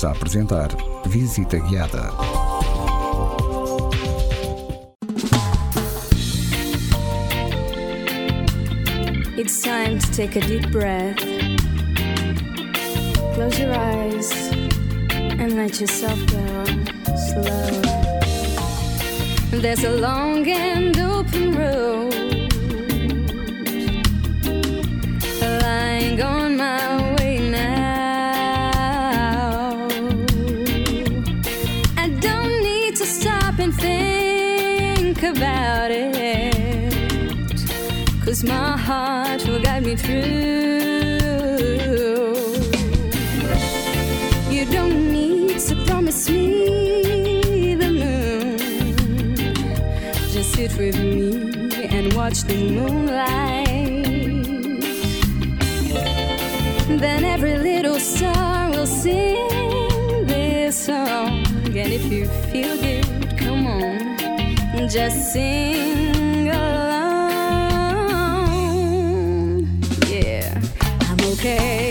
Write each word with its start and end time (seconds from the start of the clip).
Estamos 0.00 0.04
a 0.04 0.10
apresentar 0.18 0.68
Visita 1.04 1.58
Guiada. 1.58 2.10
It's 9.36 9.60
time 9.60 9.98
to 9.98 10.10
take 10.12 10.36
a 10.36 10.40
deep 10.40 10.70
breath. 10.70 11.18
Close 13.34 13.58
your 13.60 13.74
eyes 13.74 14.32
and 15.38 15.56
let 15.56 15.78
yourself 15.78 16.18
go 16.32 16.64
slow. 17.28 17.82
There's 19.60 19.84
a 19.84 19.90
long 20.00 20.48
and 20.48 20.96
open 20.98 21.52
road 21.54 22.19
My 38.44 38.76
heart 38.76 39.46
will 39.46 39.60
guide 39.60 39.84
me 39.84 39.96
through. 39.96 40.14
You 44.50 44.64
don't 44.64 45.12
need 45.12 45.58
to 45.58 45.76
promise 45.84 46.30
me 46.30 47.74
the 47.74 47.90
moon. 47.90 49.36
Just 50.32 50.54
sit 50.54 50.74
with 50.78 50.98
me 50.98 51.86
and 51.88 52.14
watch 52.14 52.44
the 52.44 52.56
moonlight. 52.70 53.66
Then 56.98 57.24
every 57.24 57.58
little 57.58 58.00
star 58.00 58.70
will 58.70 58.86
sing 58.86 60.26
this 60.26 60.86
song. 60.86 61.44
And 61.66 61.92
if 61.92 62.04
you 62.10 62.26
feel 62.50 62.74
good, 62.80 63.38
come 63.38 63.66
on, 63.66 64.88
just 64.88 65.34
sing 65.34 66.19
okay, 71.40 71.89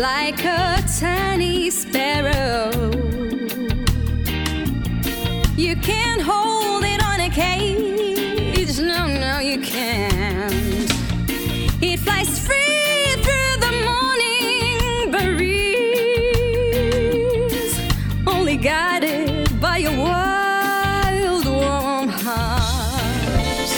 like 0.00 0.44
a 0.46 0.82
tiny 0.98 1.68
sparrow. 1.68 2.70
You 5.56 5.76
can't 5.76 6.22
hold 6.22 6.84
it 6.84 7.04
on 7.04 7.20
a 7.20 7.28
cage. 7.28 8.78
No, 8.78 9.06
no, 9.06 9.40
you 9.40 9.60
can't. 9.60 10.90
It 11.82 11.98
flies 11.98 12.38
free 12.46 13.12
through 13.24 13.56
the 13.66 13.72
morning 13.90 15.10
breeze, 15.36 15.68
only 18.26 18.56
guided 18.56 19.60
by 19.60 19.76
your 19.76 19.96
wild, 19.98 21.44
warm 21.44 22.08
heart. 22.08 23.70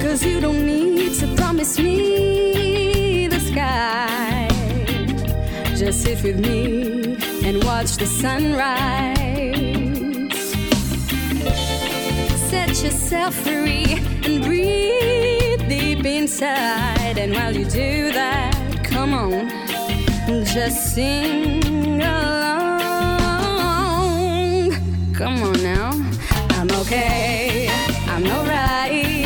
Cause 0.00 0.24
you 0.24 0.40
don't 0.40 0.64
need 0.64 1.12
to 1.20 1.26
promise 1.36 1.78
me 1.78 2.57
Just 5.78 6.02
sit 6.02 6.22
with 6.24 6.40
me 6.40 7.16
and 7.44 7.62
watch 7.62 7.98
the 7.98 8.06
sunrise. 8.06 9.54
Set 12.50 12.82
yourself 12.82 13.32
free 13.32 13.96
and 14.24 14.42
breathe 14.42 15.68
deep 15.68 16.04
inside. 16.04 17.16
And 17.16 17.32
while 17.32 17.54
you 17.56 17.64
do 17.64 18.10
that, 18.10 18.52
come 18.82 19.14
on, 19.14 19.48
just 20.44 20.96
sing 20.96 22.02
along. 22.02 22.82
Come 25.14 25.42
on 25.44 25.62
now, 25.62 25.92
I'm 26.58 26.68
okay, 26.72 27.68
I'm 28.08 28.26
alright. 28.26 29.17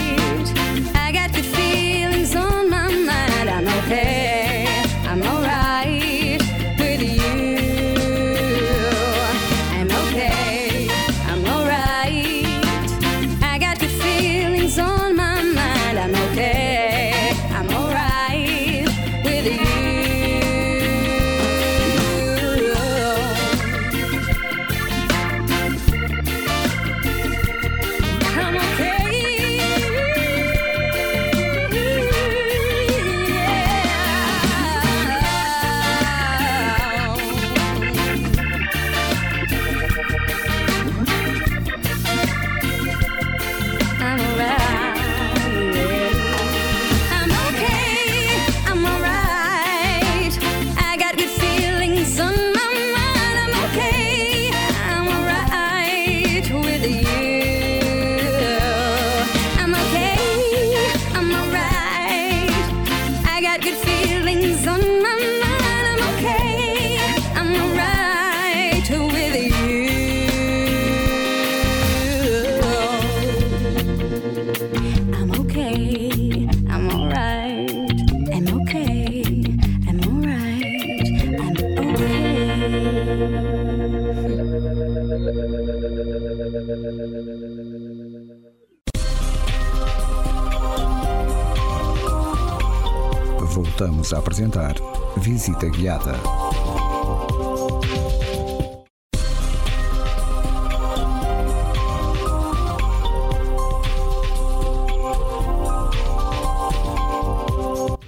Voltamos 94.03 94.13
a 94.15 94.19
apresentar 94.19 94.75
Visita 95.19 95.69
Guiada. 95.69 96.15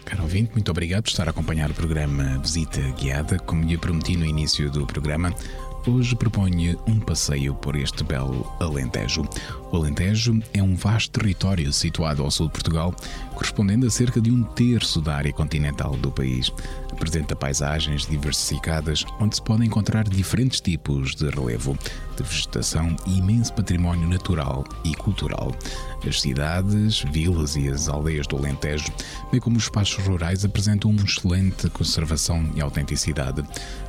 Caro 0.05 0.23
ouvinte, 0.23 0.51
muito 0.53 0.71
obrigado 0.73 1.05
por 1.05 1.11
estar 1.11 1.29
a 1.29 1.31
acompanhar 1.31 1.71
o 1.71 1.75
programa 1.75 2.39
Visita 2.39 2.81
Guiada. 3.01 3.39
Como 3.39 3.63
lhe 3.65 3.79
prometi 3.79 4.17
no 4.17 4.25
início 4.25 4.69
do 4.73 4.85
programa, 4.85 5.33
hoje 5.87 6.17
proponho 6.17 6.77
um 6.89 6.99
passeio 6.99 7.55
por 7.55 7.77
este 7.77 8.03
belo 8.03 8.53
Alentejo. 8.59 9.23
O 9.75 9.77
Alentejo 9.77 10.41
é 10.53 10.63
um 10.63 10.77
vasto 10.77 11.19
território 11.19 11.73
situado 11.73 12.23
ao 12.23 12.31
sul 12.31 12.47
de 12.47 12.53
Portugal, 12.53 12.95
correspondendo 13.33 13.85
a 13.85 13.91
cerca 13.91 14.21
de 14.21 14.31
um 14.31 14.45
terço 14.45 15.01
da 15.01 15.17
área 15.17 15.33
continental 15.33 15.97
do 15.97 16.13
país. 16.13 16.53
Apresenta 16.93 17.35
paisagens 17.35 18.07
diversificadas 18.07 19.05
onde 19.19 19.35
se 19.35 19.43
podem 19.43 19.67
encontrar 19.67 20.05
diferentes 20.05 20.61
tipos 20.61 21.17
de 21.17 21.29
relevo, 21.29 21.77
de 22.17 22.23
vegetação 22.23 22.95
e 23.05 23.19
imenso 23.19 23.53
património 23.53 24.09
natural 24.09 24.65
e 24.85 24.95
cultural. 24.95 25.53
As 26.07 26.21
cidades, 26.21 27.01
vilas 27.11 27.57
e 27.57 27.69
as 27.69 27.89
aldeias 27.89 28.29
do 28.29 28.37
Alentejo, 28.37 28.93
bem 29.33 29.41
como 29.41 29.57
os 29.57 29.65
espaços 29.65 30.07
rurais, 30.07 30.45
apresentam 30.45 30.93
uma 30.93 31.03
excelente 31.03 31.69
conservação 31.71 32.49
e 32.55 32.61
autenticidade, 32.61 33.43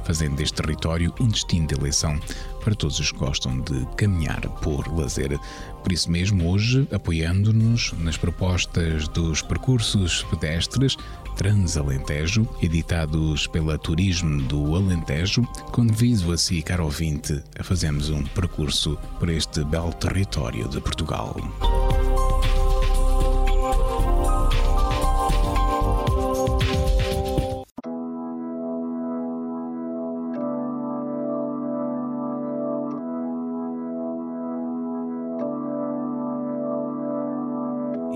fazendo 0.04 0.38
deste 0.38 0.56
território 0.56 1.14
um 1.20 1.28
destino 1.28 1.68
de 1.68 1.76
eleição 1.76 2.20
para 2.66 2.76
todos 2.76 3.00
os 3.00 3.12
que 3.12 3.20
gostam 3.20 3.62
de 3.62 3.86
caminhar 3.96 4.42
por 4.62 4.88
lazer. 4.98 5.40
Por 5.84 5.94
isso 5.94 6.10
mesmo, 6.12 6.50
hoje, 6.50 6.88
apoiando-nos 6.92 7.94
nas 8.00 8.18
propostas 8.18 9.08
dos 9.10 9.44
percursos 9.44 10.24
pedestres 10.24 10.98
Transalentejo, 11.36 12.48
editados 12.62 13.46
pela 13.46 13.78
Turismo 13.78 14.42
do 14.44 14.76
Alentejo, 14.76 15.44
convido 15.72 16.32
a 16.32 16.38
si, 16.38 16.62
caro 16.62 16.86
ouvinte, 16.86 17.44
a 17.60 17.64
fazermos 17.64 18.10
um 18.10 18.24
percurso 18.24 18.98
por 19.20 19.30
este 19.30 19.64
belo 19.66 19.94
território 19.94 20.68
de 20.70 20.80
Portugal. 20.80 21.36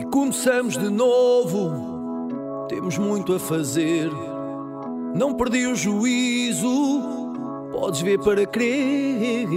Começamos 0.09 0.77
de 0.77 0.89
novo, 0.89 2.65
temos 2.67 2.97
muito 2.97 3.33
a 3.33 3.39
fazer. 3.39 4.09
Não 5.15 5.33
perdi 5.33 5.67
o 5.67 5.75
juízo, 5.75 7.01
podes 7.71 8.01
ver 8.01 8.19
para 8.19 8.45
crer. 8.45 9.47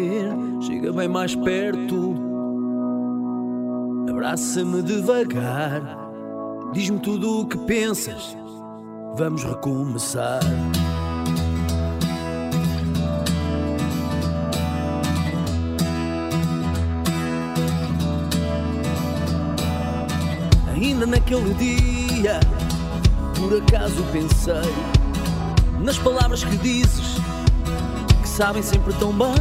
Chega 0.61 0.93
bem 0.93 1.09
mais 1.09 1.35
perto, 1.35 2.15
abraça-me 4.09 4.83
devagar. 4.83 5.99
Diz-me 6.73 7.01
tudo 7.01 7.41
o 7.41 7.47
que 7.47 7.59
pensas, 7.59 8.37
vamos 9.17 9.45
recomeçar. 9.45 10.41
Ainda 21.03 21.17
naquele 21.17 21.53
dia, 21.55 22.39
por 23.35 23.61
acaso 23.61 24.05
pensei 24.13 24.73
nas 25.81 25.99
palavras 25.99 26.45
que 26.45 26.57
dizes, 26.59 27.17
que 28.23 28.29
sabem 28.29 28.63
sempre 28.63 28.93
tão 28.95 29.13
bem. 29.13 29.35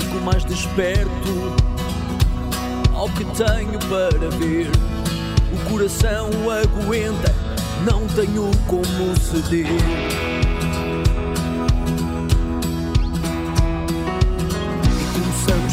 Fico 0.00 0.24
mais 0.24 0.46
desperto 0.46 1.54
ao 2.94 3.10
que 3.10 3.24
tenho 3.24 3.78
para 3.80 4.30
ver. 4.38 4.70
O 5.52 5.70
coração 5.70 6.30
aguenta, 6.50 7.34
não 7.84 8.06
tenho 8.06 8.50
como 8.66 9.14
ceder. 9.20 9.66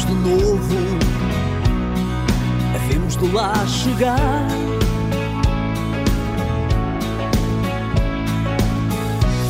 De 0.06 0.12
novo 0.12 1.05
lá 3.24 3.66
chegar. 3.66 4.46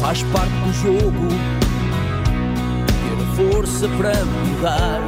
Faz 0.01 0.23
parte 0.25 0.53
do 0.53 0.73
jogo 0.73 1.29
ter 3.03 3.53
força 3.53 3.89
para 3.89 4.25
mudar. 4.25 5.01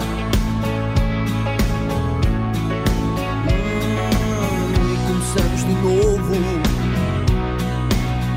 Hum, 3.46 4.92
e 4.92 4.96
começamos 5.06 5.64
de 5.64 5.74
novo. 5.74 6.34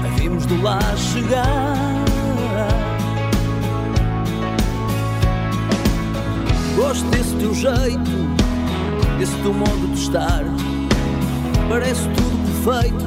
Havemos 0.06 0.46
de 0.46 0.58
lá 0.58 0.80
chegar. 0.98 2.06
Gosto 6.76 7.06
desse 7.10 7.36
teu 7.36 7.54
jeito 7.54 8.21
esse 9.22 9.36
teu 9.44 9.54
modo 9.54 9.88
de 9.94 10.00
estar 10.02 10.44
parece 11.70 12.10
tudo 12.10 12.64
perfeito 12.64 13.06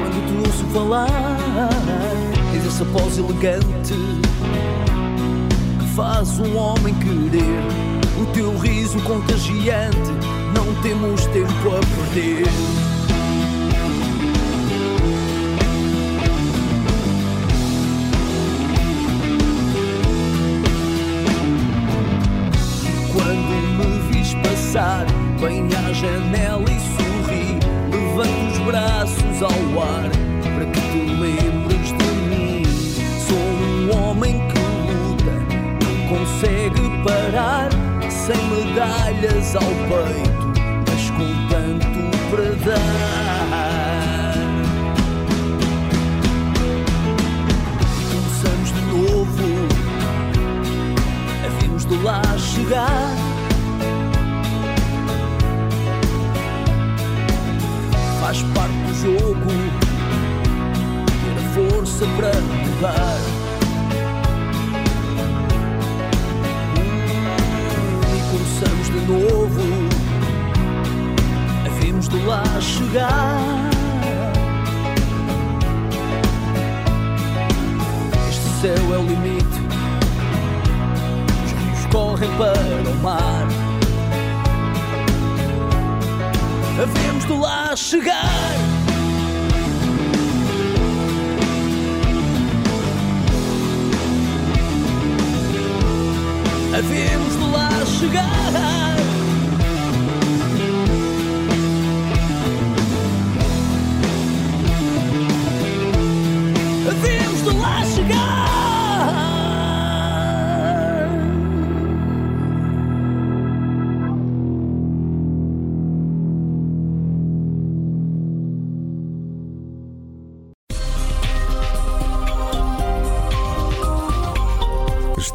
quando 0.00 0.26
te 0.26 0.48
ouço 0.48 0.64
falar. 0.72 1.68
Tens 2.50 2.66
essa 2.66 2.84
pose 2.86 3.20
elegante 3.20 3.94
que 5.78 5.86
faz 5.94 6.38
um 6.38 6.56
homem 6.56 6.94
querer. 6.94 8.22
O 8.22 8.26
teu 8.32 8.56
riso 8.56 8.98
contagiante, 9.00 9.98
não 10.54 10.74
temos 10.82 11.26
tempo 11.26 11.52
a 11.68 12.14
perder. 12.14 12.85
Medalhas 39.16 39.56
ao 39.56 39.62
peito, 39.62 40.52
mas 40.88 41.10
com 41.10 41.48
tanto 41.48 41.88
para 42.30 42.50
dar. 42.64 44.34
Começamos 48.10 48.70
de 48.72 48.80
novo 48.82 49.46
havemos 51.44 51.84
de 51.84 51.96
lá 51.98 52.22
chegar. 52.38 53.14
Faz 58.20 58.42
parte 58.54 58.74
do 58.74 58.94
jogo 58.94 59.52
ter 61.22 61.36
a 61.38 61.42
força 61.54 62.04
para 62.16 62.32
mudar. 62.40 63.25
Novo. 69.06 69.62
Havemos 71.66 72.08
de 72.08 72.18
lá 72.24 72.44
chegar. 72.60 73.70
Este 78.28 78.48
céu 78.60 78.94
é 78.94 78.98
o 78.98 79.06
limite 79.06 79.66
os 81.44 81.52
rios 81.52 81.86
correm 81.92 82.30
para 82.36 82.90
o 82.90 82.94
mar. 83.02 83.46
Havemos 86.82 87.24
de 87.24 87.32
lá 87.32 87.74
chegar. 87.76 88.56
Havemos 96.74 97.32
de 97.32 97.50
lá 97.52 97.70
chegar. 97.98 98.95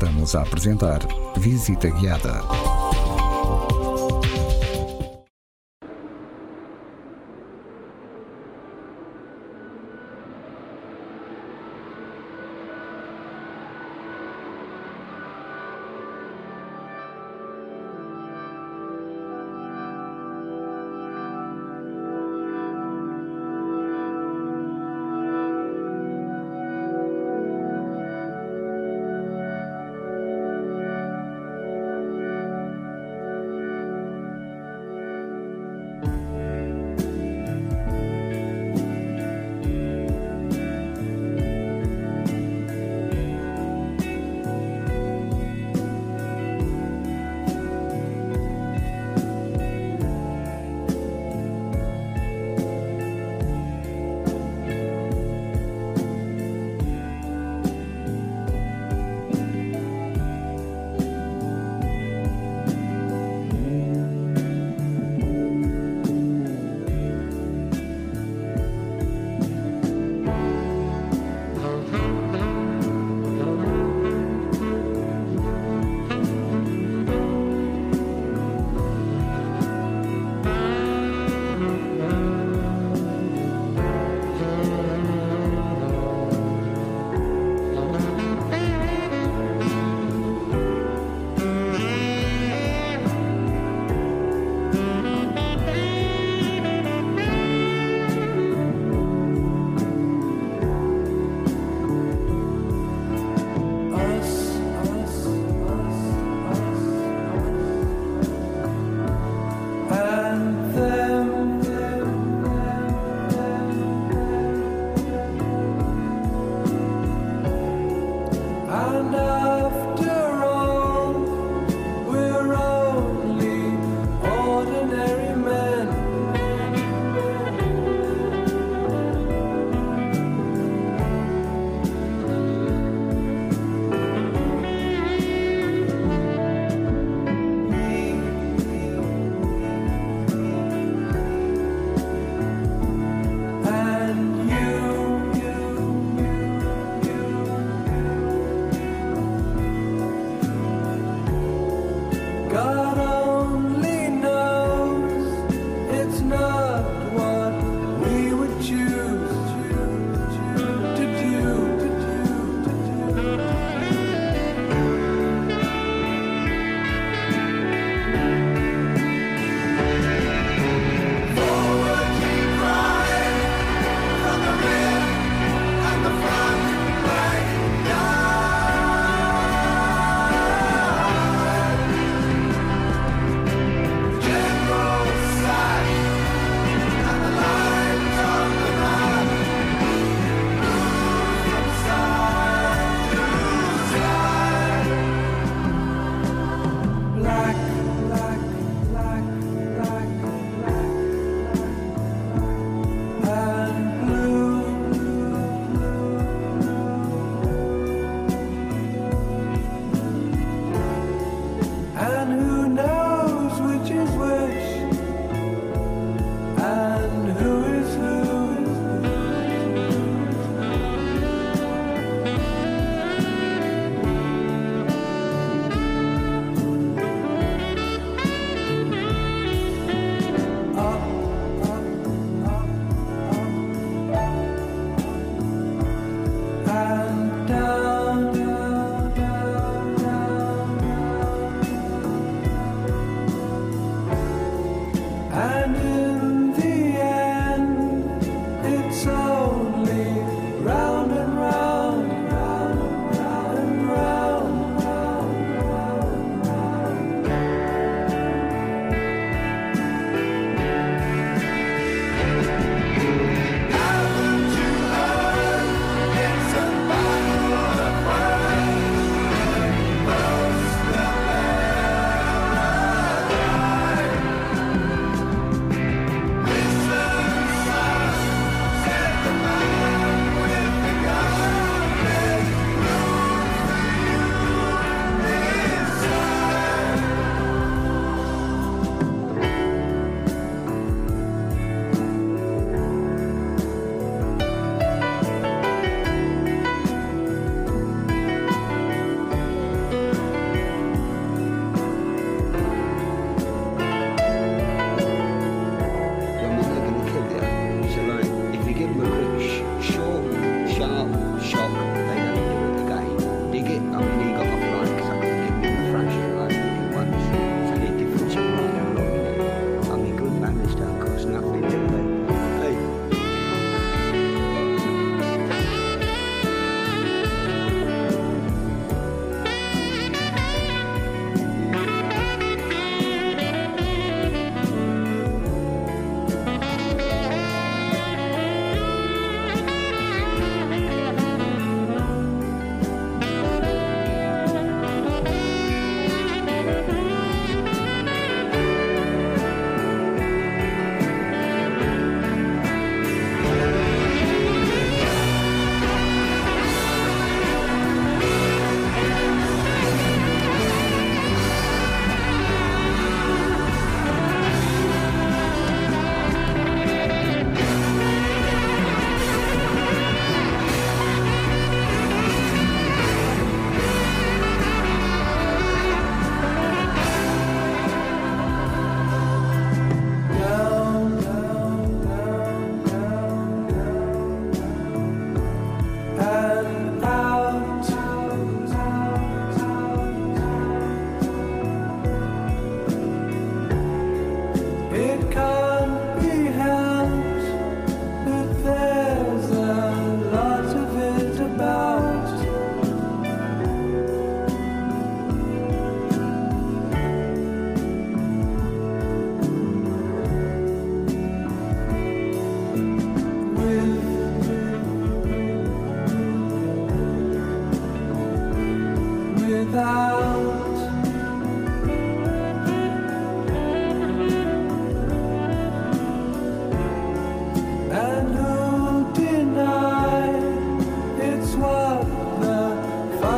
Estamos 0.02 0.34
a 0.34 0.42
apresentar 0.42 1.08
Visita 1.38 1.88
Guiada. 1.88 2.71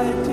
I 0.04 0.33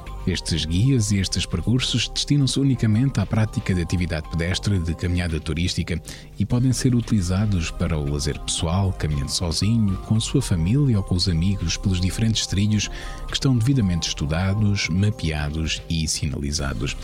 Estes 0.27 0.65
guias 0.65 1.11
e 1.11 1.17
estes 1.17 1.47
percursos 1.47 2.07
destinam-se 2.07 2.59
unicamente 2.59 3.19
à 3.19 3.25
prática 3.25 3.73
de 3.73 3.81
atividade 3.81 4.29
pedestre 4.29 4.77
de 4.77 4.93
caminhada 4.93 5.39
turística 5.39 5.99
e 6.37 6.45
podem 6.45 6.71
ser 6.71 6.93
utilizados 6.93 7.71
para 7.71 7.97
o 7.97 8.07
lazer 8.07 8.39
pessoal, 8.39 8.93
caminhando 8.93 9.31
sozinho, 9.31 9.97
com 10.05 10.15
a 10.15 10.19
sua 10.19 10.41
família 10.41 10.97
ou 10.97 11.03
com 11.03 11.15
os 11.15 11.27
amigos 11.27 11.75
pelos 11.75 11.99
diferentes 11.99 12.45
trilhos 12.45 12.87
que 13.27 13.33
estão 13.33 13.57
devidamente 13.57 14.09
estudados, 14.09 14.87
mapeados 14.89 15.81
e 15.89 16.07
sinalizados. 16.07 16.95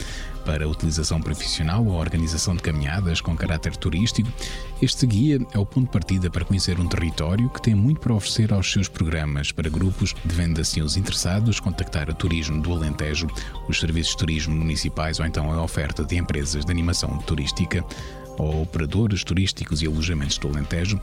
Para 0.47 0.65
utilização 0.65 1.19
profissional 1.19 1.85
ou 1.85 1.95
organização 1.95 2.55
de 2.55 2.63
caminhadas 2.63 3.19
com 3.19 3.35
caráter 3.35 3.75
turístico, 3.75 4.31
este 4.81 5.05
guia 5.05 5.45
é 5.51 5.59
o 5.59 5.65
ponto 5.65 5.87
de 5.87 5.91
partida 5.91 6.29
para 6.29 6.45
conhecer 6.45 6.79
um 6.79 6.87
território 6.87 7.49
que 7.49 7.61
tem 7.61 7.75
muito 7.75 7.99
para 7.99 8.13
oferecer 8.13 8.53
aos 8.53 8.71
seus 8.71 8.87
programas. 8.87 9.51
Para 9.51 9.69
grupos, 9.69 10.15
devendo 10.23 10.61
assim 10.61 10.81
os 10.81 10.95
interessados 10.95 11.59
contactar 11.59 12.09
a 12.09 12.13
Turismo 12.13 12.61
do 12.61 12.71
Alentejo, 12.71 13.27
os 13.67 13.77
serviços 13.77 14.13
de 14.13 14.19
turismo 14.19 14.55
municipais 14.55 15.19
ou 15.19 15.25
então 15.25 15.51
a 15.51 15.61
oferta 15.61 16.05
de 16.05 16.15
empresas 16.15 16.63
de 16.63 16.71
animação 16.71 17.09
turística 17.27 17.83
ou 18.37 18.61
operadores 18.61 19.25
turísticos 19.25 19.81
e 19.81 19.87
alojamentos 19.87 20.37
do 20.37 20.47
Alentejo, 20.47 20.97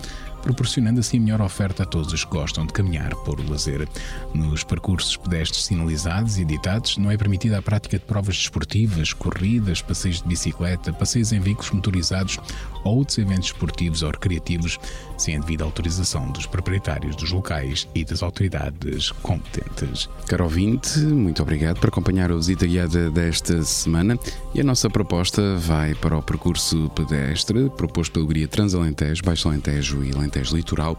proporcionando 0.45 1.01
assim 1.01 1.19
melhor 1.19 1.41
oferta 1.41 1.85
a 1.85 1.87
todos 1.87 2.13
os 2.13 2.23
que 2.23 2.31
gostam 2.31 2.67
de 2.67 2.73
caminhar 2.75 3.15
por 3.25 3.41
lazer. 3.49 3.89
Nos 4.35 4.63
percursos 4.63 5.17
pedestres 5.17 5.65
sinalizados 5.65 6.37
e 6.37 6.43
editados, 6.43 6.99
não 6.99 7.11
é 7.11 7.17
permitida 7.17 7.59
a 7.59 7.63
prática 7.63 7.99
de 7.99 8.05
provas 8.05 8.37
desportivas, 8.37 9.15
corridas, 9.15 9.81
passeios 9.81 10.21
de 10.21 10.29
bicicleta, 10.29 10.93
passeios 10.93 11.33
em 11.33 11.41
veículos 11.41 11.71
motorizados 11.71 12.39
ou 12.85 12.99
outros 12.99 13.17
eventos 13.17 13.47
esportivos 13.47 14.03
ou 14.03 14.11
recreativos, 14.11 14.79
sem 15.17 15.37
a 15.37 15.41
devida 15.41 15.65
autorização 15.65 16.31
dos 16.31 16.45
proprietários 16.45 17.17
dos 17.17 17.33
locais 17.33 17.89
e 17.95 18.05
das 18.05 18.23
autoridades 18.23 19.13
competentes. 19.23 20.11
Caro 20.29 20.45
ouvinte, 20.45 20.99
muito 20.99 21.43
obrigado 21.43 21.81
por 21.81 21.89
acompanhar 21.89 22.31
a 22.31 22.37
visita 22.37 22.67
guiada 22.67 23.11
desta 23.11 23.63
semana 23.63 24.19
e 24.55 24.61
a 24.61 24.65
nossa 24.65 24.91
proposta 24.91 25.57
vai 25.57 25.95
para 25.95 26.19
o 26.19 26.23
percurso 26.23 26.91
pedestre 26.91 27.71
proposto 27.71 28.13
pelo 28.13 28.27
Guia 28.27 28.47
Transalentejo, 28.47 29.23
Baixo 29.25 29.49
Alentejo 29.49 30.05
e 30.05 30.13
Alentejo 30.13 30.34
Litoral, 30.41 30.99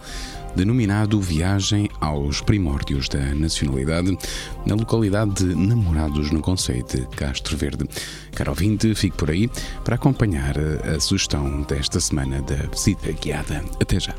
denominado 0.55 1.19
Viagem 1.19 1.89
aos 1.99 2.41
Primórdios 2.41 3.09
da 3.09 3.35
Nacionalidade, 3.35 4.17
na 4.65 4.75
localidade 4.75 5.33
de 5.33 5.55
Namorados, 5.55 6.31
no 6.31 6.41
Conceito 6.41 6.97
de 6.97 7.07
Castro 7.07 7.57
Verde. 7.57 7.85
Caro 8.33 8.51
ouvinte, 8.51 8.93
fique 8.95 9.17
por 9.17 9.29
aí 9.29 9.49
para 9.83 9.95
acompanhar 9.95 10.55
a 10.57 10.99
sugestão 10.99 11.61
desta 11.63 11.99
semana 11.99 12.41
da 12.41 12.67
visita 12.71 13.11
guiada. 13.11 13.63
Até 13.79 13.99
já! 13.99 14.15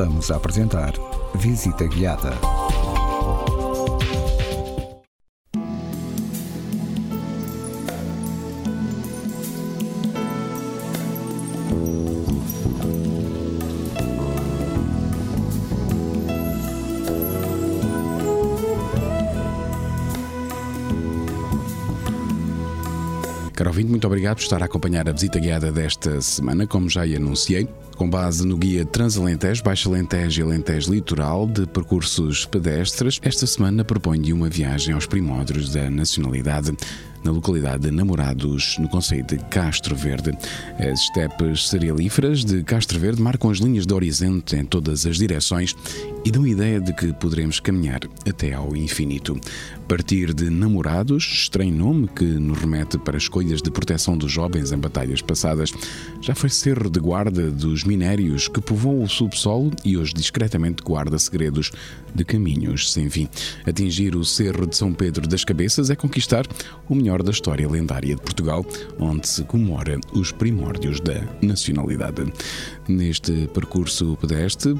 Voltamos 0.00 0.30
a 0.30 0.36
apresentar 0.36 0.94
Visita 1.34 1.84
Guiada. 1.84 2.32
Caro 23.52 23.68
ouvinte, 23.68 23.90
muito 23.90 24.06
obrigado 24.06 24.36
por 24.36 24.42
estar 24.42 24.62
a 24.62 24.64
acompanhar 24.64 25.06
a 25.06 25.12
visita 25.12 25.38
guiada 25.38 25.70
desta 25.70 26.22
semana, 26.22 26.66
como 26.66 26.88
já 26.88 27.02
anunciei, 27.02 27.68
com 28.00 28.08
base 28.08 28.46
no 28.46 28.56
guia 28.56 28.82
Transalentejo, 28.86 29.62
Baixa 29.62 29.86
Alentejo 29.86 30.40
e 30.40 30.42
Alentejo 30.42 30.90
Litoral 30.90 31.46
de 31.46 31.66
percursos 31.66 32.46
pedestres. 32.46 33.20
Esta 33.22 33.46
semana 33.46 33.84
proponho 33.84 34.34
uma 34.34 34.48
viagem 34.48 34.94
aos 34.94 35.04
primórdios 35.04 35.68
da 35.68 35.90
nacionalidade 35.90 36.74
na 37.22 37.30
localidade 37.30 37.82
de 37.82 37.90
Namorados, 37.90 38.78
no 38.78 38.88
Conselho 38.88 39.26
de 39.26 39.36
Castro 39.50 39.94
Verde. 39.94 40.32
As 40.78 41.02
estepes 41.02 41.68
cerealíferas 41.68 42.42
de 42.42 42.62
Castro 42.62 42.98
Verde 42.98 43.20
marcam 43.20 43.50
as 43.50 43.58
linhas 43.58 43.86
de 43.86 43.92
horizonte 43.92 44.56
em 44.56 44.64
todas 44.64 45.04
as 45.04 45.18
direções 45.18 45.76
e 46.24 46.30
dão 46.30 46.46
ideia 46.46 46.80
de 46.80 46.92
que 46.92 47.12
poderemos 47.14 47.60
caminhar 47.60 48.00
até 48.28 48.52
ao 48.52 48.76
infinito. 48.76 49.38
Partir 49.88 50.32
de 50.32 50.50
Namorados, 50.50 51.24
estranho 51.24 51.74
nome 51.74 52.08
que 52.08 52.24
nos 52.24 52.58
remete 52.58 52.96
para 52.98 53.16
escolhas 53.16 53.60
de 53.60 53.70
proteção 53.70 54.16
dos 54.16 54.30
jovens 54.30 54.70
em 54.70 54.78
batalhas 54.78 55.20
passadas, 55.20 55.72
já 56.20 56.34
foi 56.34 56.48
cerro 56.48 56.88
de 56.88 57.00
guarda 57.00 57.50
dos 57.50 57.82
minérios 57.84 58.46
que 58.46 58.60
povoam 58.60 59.02
o 59.02 59.08
subsolo 59.08 59.72
e 59.84 59.96
hoje 59.96 60.14
discretamente 60.14 60.82
guarda 60.82 61.18
segredos 61.18 61.72
de 62.14 62.24
caminhos 62.24 62.92
sem 62.92 63.08
fim. 63.08 63.28
Atingir 63.66 64.14
o 64.14 64.24
Cerro 64.24 64.66
de 64.66 64.76
São 64.76 64.92
Pedro 64.92 65.26
das 65.26 65.44
Cabeças 65.44 65.90
é 65.90 65.96
conquistar 65.96 66.46
o 66.88 66.94
melhor 66.94 67.22
da 67.22 67.30
história 67.30 67.68
lendária 67.68 68.14
de 68.14 68.20
Portugal, 68.20 68.64
onde 68.98 69.26
se 69.26 69.42
comemora 69.44 69.98
os 70.12 70.30
primórdios 70.30 71.00
da 71.00 71.26
nacionalidade. 71.42 72.32
Neste 72.86 73.48
percurso 73.54 74.16
pedestre, 74.20 74.74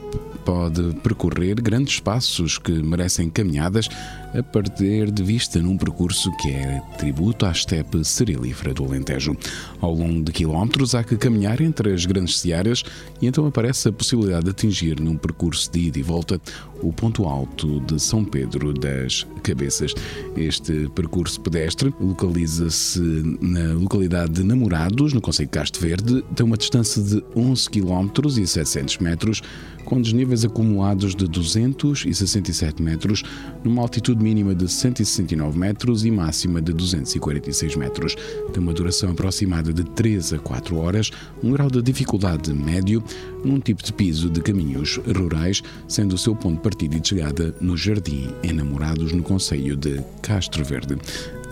pode 0.45 0.95
percorrer 1.03 1.30
grandes 1.55 1.95
espaços 1.95 2.59
que 2.59 2.73
merecem 2.73 3.31
caminhadas 3.31 3.89
a 4.35 4.43
perder 4.43 5.11
de 5.11 5.23
vista 5.23 5.59
num 5.61 5.77
percurso 5.77 6.31
que 6.37 6.51
é 6.51 6.81
tributo 6.99 7.47
à 7.47 7.51
estepe 7.51 8.05
cerealífera 8.05 8.73
do 8.73 8.85
Alentejo. 8.85 9.37
Ao 9.81 9.93
longo 9.93 10.23
de 10.23 10.33
quilómetros 10.33 10.95
há 10.95 11.03
que 11.03 11.17
caminhar 11.17 11.61
entre 11.61 11.93
as 11.93 12.07
grandes 12.07 12.39
searas 12.39 12.83
e 13.21 13.27
então 13.27 13.47
aparece 13.47 13.89
a 13.89 13.93
possibilidade 13.93 14.45
de 14.45 14.51
atingir 14.51 15.01
num 15.01 15.17
percurso 15.17 15.71
de 15.73 15.81
ida 15.81 15.99
e 15.99 16.03
volta 16.03 16.41
o 16.83 16.93
ponto 16.93 17.25
alto 17.25 17.81
de 17.81 18.01
São 18.01 18.25
Pedro 18.25 18.73
das 18.73 19.27
Cabeças. 19.43 19.95
Este 20.37 20.89
percurso 20.95 21.41
pedestre 21.41 21.93
localiza-se 22.01 23.01
na 23.41 23.75
localidade 23.75 24.33
de 24.33 24.43
Namorados, 24.43 25.13
no 25.13 25.21
Conselho 25.21 25.49
de 25.49 25.53
Castro 25.53 25.81
Verde, 25.81 26.23
tem 26.35 26.45
uma 26.45 26.57
distância 26.57 27.03
de 27.03 27.23
11 27.35 27.69
km 27.71 28.11
e 28.39 28.47
700 28.47 28.99
metros, 28.99 29.43
com 29.85 30.01
desníveis 30.01 30.45
acumulados 30.45 31.15
de 31.15 31.27
267 31.27 32.83
metros, 32.83 33.23
numa 33.65 33.83
altitude 33.83 34.23
mínima 34.23 34.55
de 34.55 34.69
169 34.69 35.59
metros 35.59 36.05
e 36.05 36.11
máxima 36.11 36.61
de 36.61 36.73
246 36.73 37.77
metros. 37.77 38.17
Tem 38.53 38.63
uma 38.63 38.73
duração 38.73 39.11
aproximada 39.11 39.73
de 39.73 39.85
3 39.85 40.35
a 40.35 40.39
4 40.39 40.77
horas, 40.77 41.11
um 41.43 41.51
grau 41.51 41.71
de 41.71 41.83
dificuldade 41.83 42.53
médio, 42.53 43.03
num 43.45 43.59
tipo 43.59 43.83
de 43.83 43.93
piso 43.93 44.29
de 44.29 44.41
caminhos 44.41 45.01
rurais, 45.17 45.63
sendo 45.89 46.15
o 46.15 46.19
seu 46.19 46.37
ponto 46.37 46.61
partida 46.71 46.97
e 46.97 47.01
de 47.01 47.09
chegada 47.09 47.55
no 47.61 47.77
Jardim 47.77 48.33
Enamorados, 48.45 49.13
no 49.13 49.25
Conselho 49.25 49.77
de 49.77 50.01
Castro 50.23 50.65
Verde. 50.65 50.97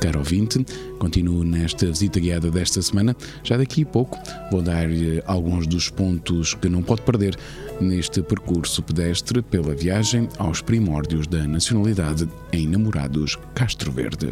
Caro 0.00 0.20
ouvinte, 0.20 0.64
continuo 1.00 1.42
nesta 1.42 1.86
visita 1.86 2.20
guiada 2.20 2.52
desta 2.52 2.80
semana. 2.80 3.16
Já 3.42 3.56
daqui 3.56 3.82
a 3.82 3.86
pouco 3.86 4.16
vou 4.52 4.62
dar-lhe 4.62 5.20
alguns 5.26 5.66
dos 5.66 5.90
pontos 5.90 6.54
que 6.54 6.68
não 6.68 6.84
pode 6.84 7.02
perder 7.02 7.36
neste 7.80 8.22
percurso 8.22 8.80
pedestre 8.80 9.42
pela 9.42 9.74
viagem 9.74 10.28
aos 10.38 10.62
primórdios 10.62 11.26
da 11.26 11.44
nacionalidade 11.48 12.28
em 12.52 12.68
Namorados 12.68 13.36
Castro 13.56 13.90
Verde. 13.90 14.28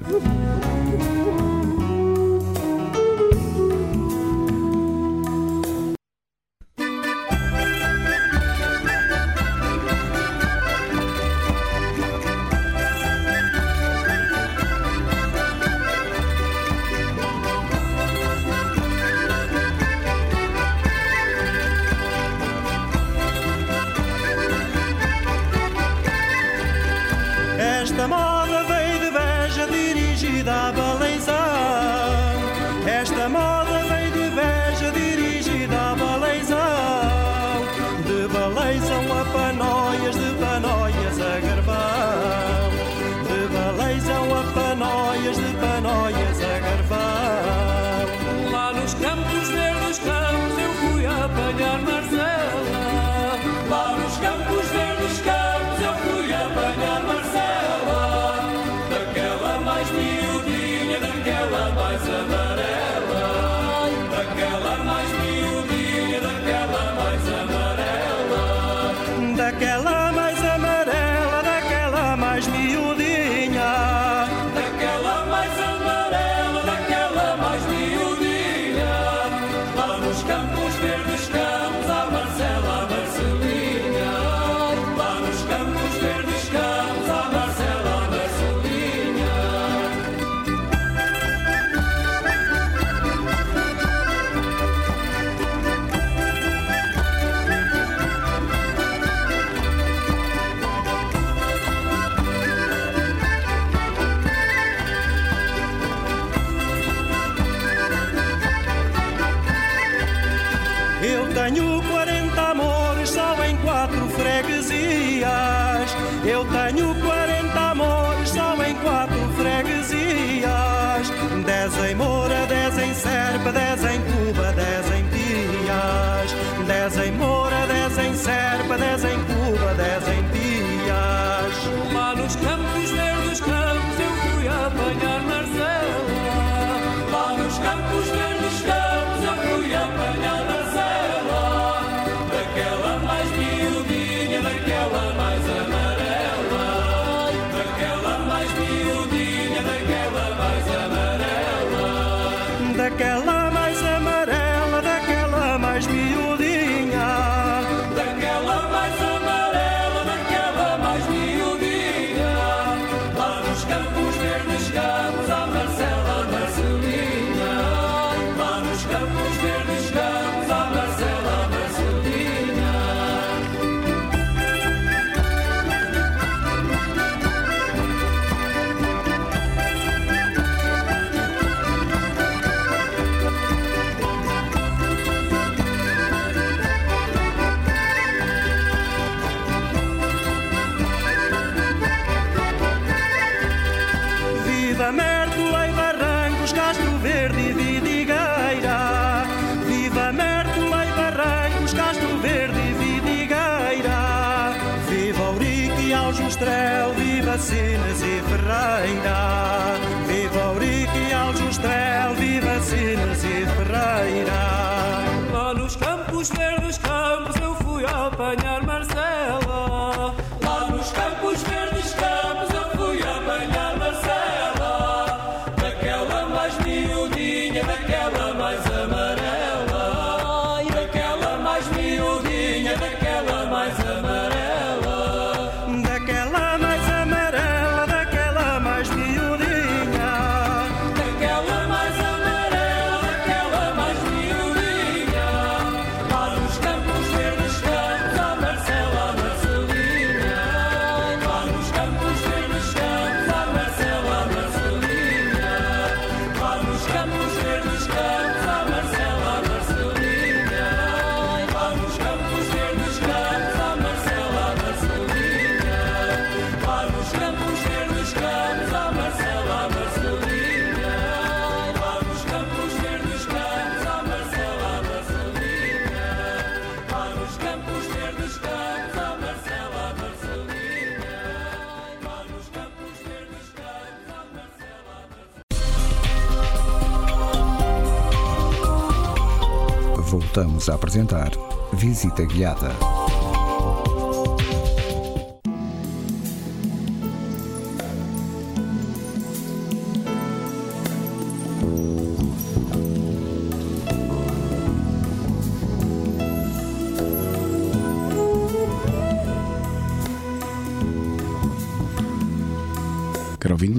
Voltamos 290.37 290.68
a 290.68 290.74
apresentar 290.74 291.32
Visita 291.72 292.22
Guiada. 292.26 292.95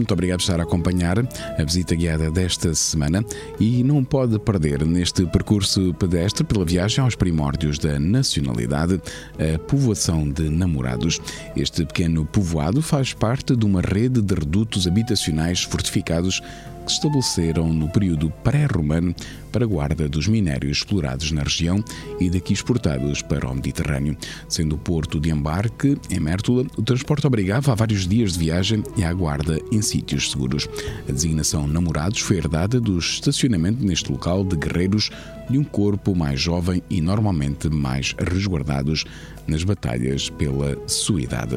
Muito 0.08 0.14
obrigado 0.14 0.38
por 0.38 0.44
estar 0.44 0.60
a 0.62 0.64
acompanhar 0.64 1.20
a 1.20 1.64
visita 1.66 1.94
guiada 1.94 2.32
desta 2.32 2.74
semana 2.74 3.26
e 3.60 3.84
não 3.84 4.06
pode 4.06 4.40
perder 4.40 4.86
neste 4.86 5.26
percurso 5.26 5.94
pedestre 5.96 6.46
pela 6.46 6.64
viagem 6.64 7.04
aos 7.04 7.14
primórdios 7.14 7.78
da 7.78 8.00
nacionalidade 8.00 9.02
a 9.38 9.60
povoação 9.60 10.30
de 10.30 10.50
Namorados. 10.50 11.20
Este 11.58 11.86
pequeno 11.86 12.26
povoado 12.26 12.82
faz 12.82 13.12
parte 13.12 13.54
de 13.54 13.66
uma 13.66 13.82
rede 13.82 14.22
de 14.22 14.34
redutos 14.34 14.88
habitacionais 14.88 15.64
fortificados 15.64 16.42
que 16.88 16.94
se 16.94 17.00
estabeleceram 17.00 17.72
no 17.74 17.90
período 17.90 18.32
pré-romano 18.44 19.14
para 19.52 19.66
a 19.66 19.68
guarda 19.68 20.08
dos 20.08 20.28
minérios 20.28 20.78
explorados 20.78 21.32
na 21.32 21.44
região 21.44 21.84
e 22.20 22.30
daqui 22.30 22.54
exportados 22.54 23.22
para 23.22 23.50
o 23.50 23.54
Mediterrâneo. 23.54 24.16
Sendo 24.48 24.76
o 24.76 24.78
porto 24.78 25.20
de 25.20 25.30
embarque 25.30 25.98
em 26.10 26.20
Mértola, 26.20 26.66
o 26.78 26.82
transporte 26.82 27.28
obrigava 27.28 27.74
a 27.74 27.76
vários 27.76 28.08
dias 28.08 28.34
de 28.34 28.40
viagem 28.40 28.84
e 28.96 29.04
à 29.04 29.14
guarda 29.14 29.60
em 29.70 29.82
sítios 29.82 30.32
seguros. 30.32 30.70
A 31.08 31.12
designação 31.12 31.68
Namorados 31.68 32.22
foi 32.22 32.38
herdada 32.38 32.80
do 32.80 32.98
estacionamento 32.98 33.84
neste 33.84 34.10
local 34.10 34.46
de 34.46 34.56
guerreiros 34.56 35.12
de 35.50 35.58
um 35.58 35.64
corpo 35.64 36.16
mais 36.16 36.40
jovem 36.40 36.82
e 36.90 37.02
normalmente 37.02 37.70
mais 37.70 38.16
resguardados 38.18 39.06
nas 39.48 39.64
batalhas 39.64 40.30
pela 40.30 40.78
sua 40.88 41.22
idade. 41.22 41.56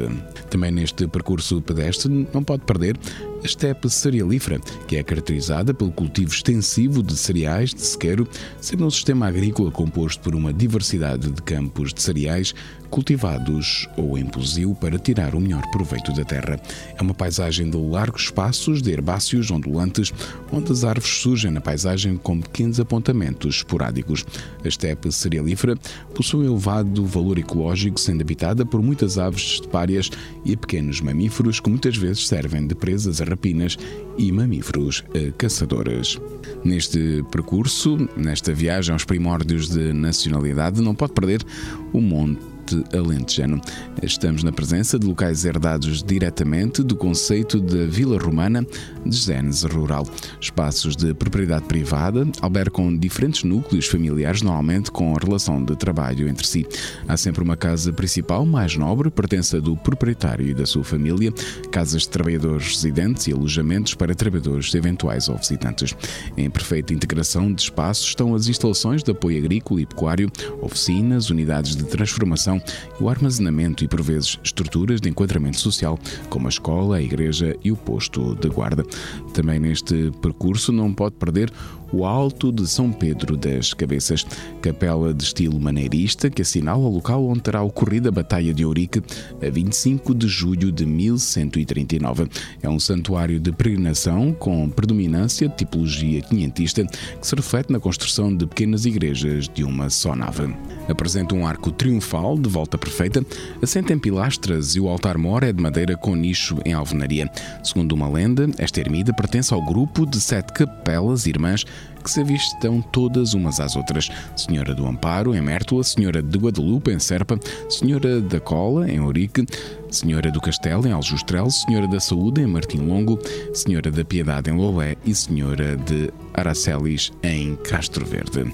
Também 0.49 0.71
neste 0.71 1.07
percurso 1.09 1.61
pedestre 1.61 2.29
não 2.33 2.43
pode 2.43 2.65
perder 2.65 2.97
a 3.43 3.47
estepe 3.47 3.91
cerealífera, 3.91 4.61
que 4.87 4.97
é 4.97 5.03
caracterizada 5.03 5.75
pelo 5.75 5.91
cultivo 5.91 6.33
extensivo 6.33 7.03
de 7.03 7.17
cereais 7.17 7.75
de 7.75 7.81
sequeiro, 7.81 8.29
sendo 8.61 8.87
um 8.87 8.91
sistema 8.91 9.27
agrícola 9.27 9.71
composto 9.71 10.23
por 10.23 10.35
uma 10.35 10.53
diversidade 10.53 11.31
de 11.31 11.43
campos 11.43 11.93
de 11.93 12.03
cereais 12.03 12.55
cultivados 12.91 13.89
ou 13.97 14.19
em 14.19 14.27
plosio 14.27 14.75
para 14.75 14.99
tirar 14.99 15.35
o 15.35 15.41
melhor 15.41 15.63
proveito 15.71 16.13
da 16.13 16.25
terra. 16.25 16.61
É 16.97 17.03
uma 17.03 17.15
paisagem 17.15 17.71
de 17.71 17.77
largos 17.77 18.25
espaços 18.25 18.83
de 18.83 18.91
herbáceos 18.91 19.51
ondulantes, 19.51 20.13
onde 20.53 20.73
as 20.73 20.85
árvores 20.85 21.21
surgem 21.21 21.51
na 21.51 21.61
paisagem 21.61 22.17
com 22.17 22.41
pequenos 22.41 22.81
apontamentos 22.81 23.57
esporádicos. 23.57 24.27
A 24.65 24.69
estepe 24.69 25.11
cerealífera 25.13 25.77
possui 26.15 26.47
um 26.47 26.51
elevado 26.51 27.07
valor 27.07 27.39
ecológico, 27.39 28.01
sendo 28.01 28.23
habitada 28.23 28.67
por 28.67 28.83
muitas 28.83 29.19
aves 29.19 29.43
estepárias 29.55 30.11
e 30.45 30.57
pequenos 30.57 31.01
mamíferos 31.01 31.61
que 31.61 31.71
muitas 31.71 31.97
vezes 31.97 32.27
servem 32.27 32.67
de 32.67 32.75
presas 32.75 33.21
a 33.21 33.25
rapinas 33.25 33.79
e 34.19 34.33
mamíferos 34.33 35.05
a 35.15 35.33
caçadores. 35.33 36.19
Neste 36.65 37.25
percurso, 37.31 37.97
nesta 38.17 38.53
viagem 38.53 38.93
aos 38.93 39.05
primórdios 39.05 39.69
de 39.69 39.93
nacionalidade, 39.93 40.83
não 40.83 40.95
pode 40.95 41.13
perder 41.13 41.45
o 41.93 42.01
Monte 42.01 42.50
Alentejano. 42.93 43.61
Estamos 44.03 44.43
na 44.43 44.53
presença 44.53 44.99
de 44.99 45.07
locais 45.07 45.45
herdados 45.45 46.03
diretamente 46.03 46.83
do 46.83 46.97
conceito 46.97 47.61
da 47.61 47.87
Vila 47.87 48.19
Romana 48.19 48.67
de 49.05 49.17
Gênese 49.17 49.67
Rural. 49.67 50.07
Espaços 50.41 50.97
de 50.97 51.15
propriedade 51.15 51.65
privada 51.67 52.27
albergam 52.41 52.97
diferentes 52.97 53.45
núcleos 53.45 53.87
familiares, 53.87 54.43
normalmente 54.43 54.91
com 54.91 55.13
relação 55.15 55.65
de 55.65 55.77
trabalho 55.77 56.29
entre 56.29 56.47
si. 56.47 56.67
Há 57.09 57.17
sempre 57.17 57.43
uma 57.43 57.57
casa 57.57 57.93
principal 57.93 58.45
mais 58.45 58.77
nobre, 58.77 59.11
pertença 59.11 59.61
do 59.61 59.77
proprietário 59.77 60.47
e 60.47 60.55
da 60.55 60.67
sua 60.67 60.85
família, 60.85 61.33
casas 61.71 62.03
de 62.03 62.09
trabalhadores 62.09 62.69
residentes 62.69 63.27
e 63.27 63.33
alojamentos 63.33 63.95
para 63.95 64.15
trabalhadores 64.15 64.75
eventuais 64.75 65.29
ou 65.29 65.37
visitantes. 65.37 65.95
Em 66.37 66.51
perfeita 66.51 66.95
integração 66.95 67.53
de 67.53 67.63
espaços 67.63 68.07
estão 68.07 68.35
as 68.35 68.49
instalações 68.49 69.03
de 69.03 69.11
apoio 69.11 69.39
agrícola 69.39 69.81
e 69.81 69.87
pecuário, 69.87 70.31
oficinas, 70.61 71.31
unidades 71.31 71.77
de 71.77 71.85
transformação 71.85 72.61
o 73.01 73.09
armazenamento 73.09 73.85
e, 73.85 73.89
por 73.89 74.03
vezes, 74.03 74.39
estruturas 74.43 75.01
de 75.01 75.09
enquadramento 75.09 75.59
social, 75.59 75.99
como 76.29 76.47
a 76.47 76.51
escola, 76.51 76.97
a 76.97 77.03
igreja 77.03 77.57
e 77.63 77.73
o 77.73 77.77
posto 77.77 78.35
de 78.37 78.49
guarda. 78.49 78.85
Também 79.33 79.59
neste 79.59 80.11
percurso 80.21 80.73
não 80.73 80.93
pode 80.93 81.15
perder 81.17 81.53
o 81.93 82.05
Alto 82.05 82.53
de 82.53 82.67
São 82.67 82.93
Pedro 82.93 83.37
das 83.37 83.75
Cabeças, 83.75 84.25
capela 84.63 85.13
de 85.13 85.25
estilo 85.25 85.59
maneirista 85.61 86.31
que 86.31 86.43
assinala 86.43 86.79
o 86.79 86.89
local 86.89 87.27
onde 87.27 87.41
terá 87.41 87.63
ocorrido 87.63 88.09
a 88.09 88.13
Batalha 88.13 88.55
de 88.55 88.65
Ourique 88.65 89.03
a 89.43 89.51
25 89.51 90.15
de 90.15 90.29
julho 90.29 90.71
de 90.71 90.87
1139. 90.87 92.29
É 92.63 92.69
um 92.69 92.79
santuário 92.79 93.41
de 93.41 93.53
peregrinação 93.53 94.33
com 94.33 94.69
predominância 94.69 95.49
de 95.49 95.57
tipologia 95.57 96.21
quinhentista 96.23 96.85
que 96.85 97.27
se 97.27 97.35
reflete 97.35 97.73
na 97.73 97.81
construção 97.81 98.35
de 98.35 98.47
pequenas 98.47 98.87
igrejas 98.87 99.49
de 99.49 99.65
uma 99.65 99.91
só 99.91 100.15
nave. 100.15 100.55
Apresenta 100.89 101.35
um 101.35 101.47
arco 101.47 101.71
triunfal 101.71 102.39
de 102.39 102.49
volta 102.49 102.77
perfeita, 102.77 103.25
assenta 103.63 103.93
em 103.93 103.99
pilastras 103.99 104.75
e 104.75 104.81
o 104.81 104.89
altar-mor 104.89 105.43
é 105.43 105.53
de 105.53 105.63
madeira 105.63 105.97
com 105.97 106.15
nicho 106.15 106.59
em 106.65 106.73
alvenaria. 106.73 107.31
Segundo 107.63 107.93
uma 107.93 108.09
lenda, 108.09 108.49
esta 108.59 108.81
ermida 108.81 109.13
pertence 109.13 109.53
ao 109.53 109.65
grupo 109.65 110.07
de 110.07 110.21
sete 110.21 110.53
capelas 110.53 111.27
irmãs 111.27 111.65
que 112.03 112.11
se 112.11 112.21
avistam 112.21 112.81
todas 112.81 113.35
umas 113.35 113.61
às 113.61 113.77
outras. 113.77 114.09
Senhora 114.37 114.75
do 114.75 114.87
Amparo, 114.87 115.35
em 115.35 115.41
Mértola, 115.41 115.85
Senhora 115.85 116.23
de 116.23 116.39
Guadalupe, 116.39 116.91
em 116.91 116.99
Serpa, 116.99 117.39
Senhora 117.69 118.21
da 118.21 118.41
Cola, 118.41 118.91
em 118.91 119.01
Ourique, 119.01 119.47
Senhora 119.91 120.31
do 120.31 120.41
Castelo, 120.41 120.87
em 120.87 120.93
Aljustrel, 120.93 121.51
Senhora 121.51 121.87
da 121.87 122.01
Saúde, 122.01 122.41
em 122.41 122.47
Martim 122.47 122.79
Longo, 122.79 123.19
Senhora 123.55 123.91
da 123.91 124.05
Piedade, 124.05 124.51
em 124.51 124.57
Lolé 124.57 124.97
e 125.05 125.15
Senhora 125.15 125.77
de 125.77 126.11
Aracelis, 126.35 127.13
em 127.23 127.57
Castro 127.57 128.05
Verde. 128.05 128.53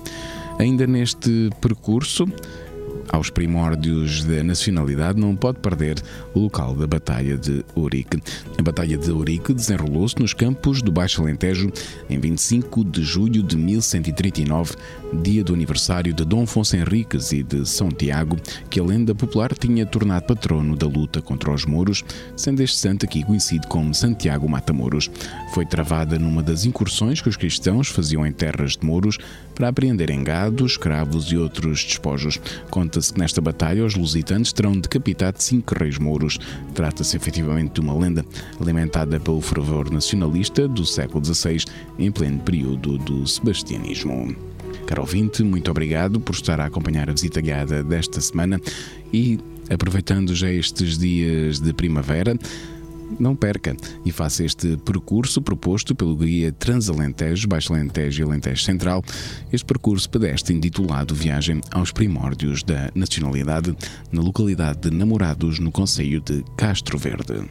Ainda 0.58 0.86
neste 0.86 1.50
percurso, 1.60 2.26
aos 3.08 3.30
primórdios 3.30 4.24
da 4.24 4.42
nacionalidade, 4.42 5.20
não 5.20 5.36
pode 5.36 5.58
perder 5.58 6.02
o 6.34 6.40
local 6.40 6.74
da 6.74 6.86
Batalha 6.86 7.36
de 7.36 7.64
Ourique. 7.74 8.20
A 8.58 8.62
Batalha 8.62 8.96
de 8.96 9.10
Ourique 9.10 9.52
desenrolou-se 9.52 10.18
nos 10.18 10.32
campos 10.32 10.82
do 10.82 10.92
Baixo 10.92 11.22
Alentejo 11.22 11.70
em 12.08 12.18
25 12.18 12.84
de 12.84 13.02
julho 13.02 13.42
de 13.42 13.56
1139, 13.56 14.74
dia 15.22 15.42
do 15.44 15.54
aniversário 15.54 16.12
de 16.12 16.24
Dom 16.24 16.42
Afonso 16.42 16.76
Henriques 16.76 17.32
e 17.32 17.42
de 17.42 17.66
São 17.66 17.88
Tiago, 17.88 18.36
que 18.68 18.80
a 18.80 18.84
lenda 18.84 19.14
popular 19.14 19.52
tinha 19.54 19.86
tornado 19.86 20.26
patrono 20.26 20.76
da 20.76 20.86
luta 20.86 21.22
contra 21.22 21.52
os 21.52 21.64
mouros, 21.64 22.04
sendo 22.36 22.62
este 22.62 22.76
santo 22.76 23.04
aqui 23.04 23.24
conhecido 23.24 23.66
como 23.68 23.94
Santiago 23.94 24.48
Matamoros. 24.48 25.10
Foi 25.52 25.64
travada 25.64 26.18
numa 26.18 26.42
das 26.42 26.64
incursões 26.64 27.20
que 27.20 27.28
os 27.28 27.36
cristãos 27.36 27.88
faziam 27.88 28.26
em 28.26 28.32
terras 28.32 28.76
de 28.76 28.84
mouros 28.84 29.18
para 29.54 29.68
apreenderem 29.68 30.22
gado, 30.22 30.66
escravos 30.66 31.32
e 31.32 31.36
outros 31.36 31.82
despojos. 31.82 32.38
Conta-se 32.96 33.12
que 33.12 33.20
nesta 33.20 33.42
batalha 33.42 33.84
os 33.84 33.94
lusitanos 33.94 34.54
terão 34.54 34.72
decapitado 34.72 35.36
cinco 35.42 35.74
reis 35.78 35.98
mouros. 35.98 36.38
Trata-se 36.72 37.14
efetivamente 37.14 37.74
de 37.74 37.80
uma 37.82 37.94
lenda 37.94 38.24
alimentada 38.58 39.20
pelo 39.20 39.42
fervor 39.42 39.92
nacionalista 39.92 40.66
do 40.66 40.86
século 40.86 41.22
XVI, 41.22 41.62
em 41.98 42.10
pleno 42.10 42.38
período 42.38 42.96
do 42.96 43.26
sebastianismo. 43.26 44.34
Caro 44.86 45.02
ouvinte, 45.02 45.42
muito 45.42 45.70
obrigado 45.70 46.18
por 46.18 46.34
estar 46.34 46.58
a 46.58 46.64
acompanhar 46.64 47.10
a 47.10 47.12
visita 47.12 47.38
guiada 47.42 47.84
desta 47.84 48.18
semana 48.18 48.58
e, 49.12 49.38
aproveitando 49.68 50.34
já 50.34 50.50
estes 50.50 50.96
dias 50.96 51.60
de 51.60 51.74
primavera, 51.74 52.34
não 53.18 53.34
perca 53.34 53.76
e 54.04 54.12
faça 54.12 54.44
este 54.44 54.76
percurso 54.78 55.40
proposto 55.40 55.94
pelo 55.94 56.16
guia 56.16 56.52
Transalentejo, 56.52 57.48
Baixo 57.48 57.72
Alentejo 57.72 58.22
e 58.22 58.24
Alentejo 58.24 58.62
Central, 58.62 59.02
este 59.52 59.64
percurso 59.64 60.08
pedestre 60.08 60.54
intitulado 60.54 61.14
Viagem 61.14 61.60
aos 61.70 61.92
Primórdios 61.92 62.62
da 62.62 62.90
Nacionalidade, 62.94 63.76
na 64.12 64.20
localidade 64.20 64.90
de 64.90 64.96
Namorados, 64.96 65.58
no 65.58 65.72
Conselho 65.72 66.20
de 66.20 66.44
Castro 66.56 66.98
Verde. 66.98 67.44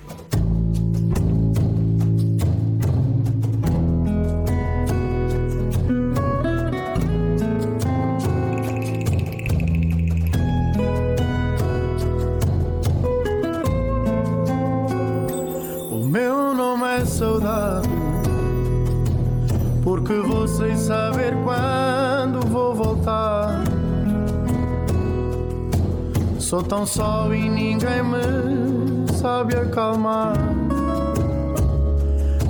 Sou 26.46 26.62
tão 26.62 26.86
só 26.86 27.34
e 27.34 27.50
ninguém 27.50 28.04
me 28.04 29.12
sabe 29.18 29.56
acalmar. 29.56 30.36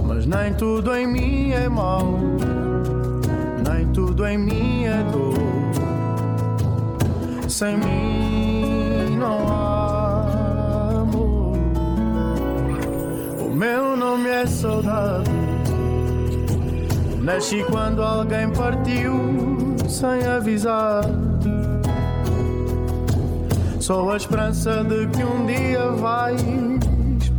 Mas 0.04 0.26
nem 0.26 0.54
tudo 0.56 0.94
em 0.94 1.08
mim 1.08 1.52
é 1.52 1.70
mau, 1.70 2.20
nem 3.66 3.88
tudo 3.94 4.28
em 4.28 4.38
mim 4.38 4.84
é 4.84 5.02
dor. 5.14 5.34
Sem 7.48 7.78
mim 7.78 9.16
não 9.18 9.48
há 9.48 10.90
amor. 11.02 11.58
O 13.50 13.56
meu 13.56 13.96
nome 13.96 14.28
é 14.28 14.46
saudade. 14.46 15.32
Nasci 17.22 17.64
quando 17.72 18.04
alguém 18.04 18.52
partiu 18.52 19.14
sem 19.88 20.22
avisar. 20.28 21.06
Sou 23.86 24.10
a 24.12 24.18
esperança 24.18 24.84
de 24.84 25.06
que 25.16 25.24
um 25.24 25.46
dia 25.46 25.92
vais 25.92 26.42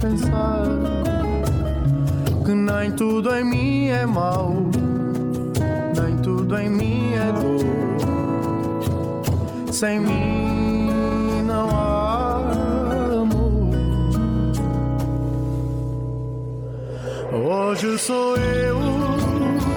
pensar 0.00 0.64
que 2.44 2.52
nem 2.52 2.92
tudo 2.92 3.34
em 3.34 3.42
mim 3.44 3.88
é 3.88 4.06
mau, 4.06 4.54
nem 6.00 6.16
tudo 6.18 6.56
em 6.56 6.70
mim 6.70 7.14
é 7.14 7.32
dor. 7.32 7.66
Sem 9.72 9.98
mim 9.98 11.42
não 11.48 11.68
há 11.68 12.36
amor. 13.22 13.74
Hoje 17.44 17.98
sou 17.98 18.36
eu 18.36 18.78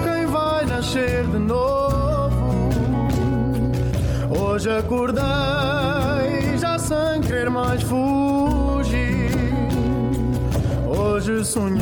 quem 0.04 0.26
vai 0.26 0.66
nascer 0.66 1.26
de 1.26 1.38
novo. 1.40 1.90
Hoje 4.38 4.70
acordei 4.70 5.09
mais 7.50 7.82
fugir. 7.82 9.30
Hoje 10.86 11.44
sonhei, 11.44 11.80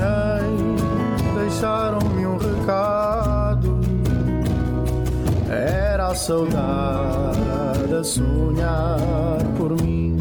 deixaram-me 1.34 2.26
um 2.26 2.36
recado. 2.36 3.80
Era 5.50 6.08
a 6.08 6.14
saudade 6.14 7.94
a 7.98 8.02
sonhar 8.02 9.38
por 9.56 9.70
mim. 9.82 10.16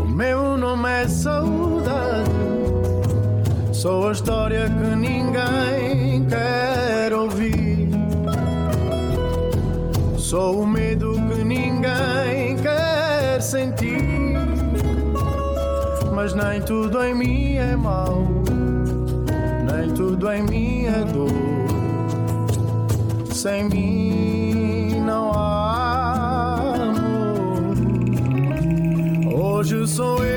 O 0.00 0.08
meu 0.08 0.56
nome 0.56 0.88
é 0.88 1.08
saudade. 1.08 2.30
Sou 3.72 4.08
a 4.08 4.12
história 4.12 4.68
que 4.68 4.96
ninguém 4.96 6.26
quer 6.26 7.12
ouvir. 7.12 7.90
Sou 10.16 10.62
o 10.62 10.66
medo 10.66 11.13
quer 13.44 13.50
sentir. 13.50 14.02
Mas 16.14 16.34
nem 16.34 16.60
tudo 16.62 17.02
em 17.02 17.14
mim 17.14 17.56
é 17.56 17.76
mau, 17.76 18.26
nem 19.70 19.92
tudo 19.94 20.32
em 20.32 20.42
mim 20.44 20.86
é 20.86 21.04
dor. 21.04 21.30
Sem 23.32 23.68
mim 23.68 25.00
não 25.04 25.30
há 25.32 26.74
amor. 26.76 27.74
Hoje 29.34 29.86
sou 29.86 30.24
eu 30.24 30.33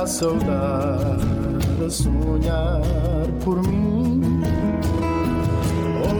a 0.00 0.06
saudade 0.06 1.84
a 1.84 1.90
sonhar 1.90 2.80
por 3.44 3.62
mim. 3.68 4.40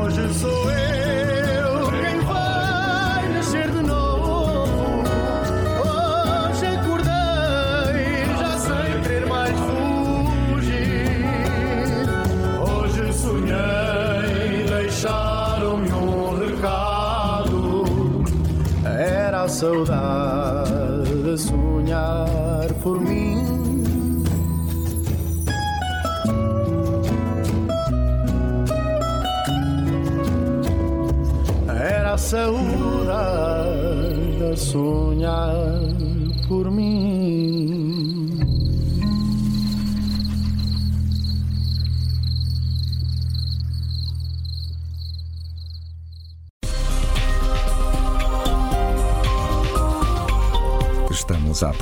Hoje 0.03 0.35
sou 0.35 0.70
eu 0.70 1.91
quem 1.91 2.20
vai 2.20 2.61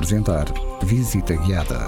apresentar 0.08 0.46
Visita 0.84 1.36
Guiada. 1.36 1.86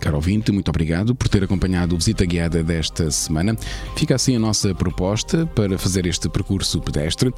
Caro 0.00 0.16
ouvinte, 0.16 0.50
muito 0.50 0.68
obrigado 0.68 1.14
por 1.14 1.28
ter 1.28 1.44
acompanhado 1.44 1.94
o 1.94 1.98
Visita 1.98 2.24
Guiada 2.24 2.60
desta 2.64 3.08
semana. 3.12 3.56
Fica 3.94 4.16
assim 4.16 4.34
a 4.34 4.40
nossa 4.40 4.74
proposta 4.74 5.46
para 5.46 5.78
fazer 5.78 6.06
este 6.06 6.28
percurso 6.28 6.80
pedestre. 6.80 7.32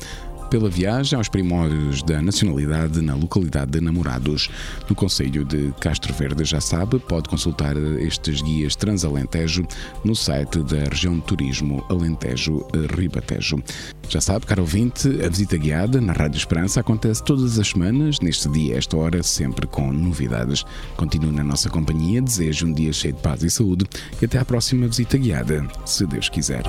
Pela 0.49 0.68
viagem 0.68 1.16
aos 1.16 1.28
primórdios 1.28 2.03
da 2.03 2.22
nacionalidade 2.22 3.01
na 3.01 3.14
localidade 3.14 3.72
de 3.72 3.80
Namorados, 3.80 4.49
no 4.88 4.94
Conselho 4.94 5.44
de 5.44 5.72
Castro 5.80 6.12
Verde. 6.14 6.44
Já 6.44 6.61
sabe, 6.61 6.99
pode 6.99 7.28
consultar 7.28 7.76
estes 8.01 8.40
guias 8.40 8.74
Transalentejo 8.74 9.66
no 10.05 10.14
site 10.14 10.62
da 10.62 10.84
região 10.84 11.16
de 11.16 11.22
turismo 11.22 11.84
Alentejo 11.88 12.66
Ribatejo. 12.96 13.62
Já 14.09 14.20
sabe, 14.20 14.46
caro 14.46 14.62
ouvinte, 14.62 15.07
a 15.22 15.28
visita 15.28 15.57
guiada 15.57 16.01
na 16.01 16.12
Rádio 16.12 16.38
Esperança 16.38 16.80
acontece 16.80 17.22
todas 17.22 17.59
as 17.59 17.68
semanas, 17.68 18.20
neste 18.20 18.49
dia, 18.49 18.76
esta 18.76 18.96
hora, 18.96 19.22
sempre 19.22 19.66
com 19.66 19.92
novidades. 19.92 20.64
Continue 20.96 21.32
na 21.32 21.44
nossa 21.44 21.68
companhia, 21.68 22.22
desejo 22.22 22.66
um 22.66 22.72
dia 22.72 22.92
cheio 22.92 23.14
de 23.14 23.20
paz 23.20 23.42
e 23.42 23.51
saúde 23.51 23.84
e 24.20 24.24
até 24.24 24.38
à 24.38 24.44
próxima 24.44 24.86
visita 24.88 25.18
guiada, 25.18 25.66
se 25.84 26.07
Deus 26.07 26.28
quiser. 26.28 26.62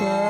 Estamos 0.00 0.29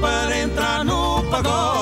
para 0.00 0.38
entrar 0.38 0.84
no 0.84 1.22
pagode. 1.30 1.81